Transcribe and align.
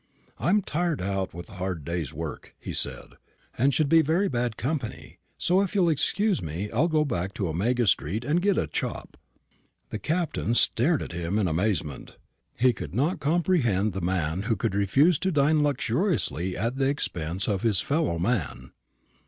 "I'm 0.39 0.63
tired 0.63 0.99
out 0.99 1.31
with 1.31 1.47
a 1.47 1.51
hard 1.61 1.85
day's 1.85 2.11
work," 2.11 2.55
he 2.57 2.73
said, 2.73 3.19
"and 3.55 3.71
should 3.71 3.87
be 3.87 4.01
very 4.01 4.27
bad 4.27 4.57
company; 4.57 5.19
so, 5.37 5.61
if 5.61 5.75
you'll 5.75 5.89
excuse 5.91 6.41
me, 6.41 6.71
I'll 6.71 6.87
go 6.87 7.05
back 7.05 7.35
to 7.35 7.47
Omega 7.47 7.85
street 7.85 8.25
and 8.25 8.41
get 8.41 8.57
a 8.57 8.65
chop." 8.65 9.15
The 9.91 9.99
Captain 9.99 10.55
stared 10.55 11.03
at 11.03 11.11
him 11.11 11.37
in 11.37 11.47
amazement. 11.47 12.17
He 12.57 12.73
could 12.73 12.95
not 12.95 13.19
comprehend 13.19 13.93
the 13.93 14.01
man 14.01 14.41
who 14.49 14.55
could 14.55 14.73
refuse 14.73 15.19
to 15.19 15.31
dine 15.31 15.61
luxuriously 15.61 16.57
at 16.57 16.77
the 16.77 16.89
expense 16.89 17.47
of 17.47 17.61
his 17.61 17.79
fellow 17.81 18.17
man. 18.17 18.71